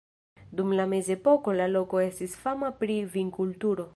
Dum 0.61 0.71
la 0.79 0.85
mezepoko 0.93 1.55
la 1.59 1.69
loko 1.75 2.03
estis 2.07 2.35
fama 2.47 2.75
pri 2.83 2.99
vinkulturo. 3.19 3.89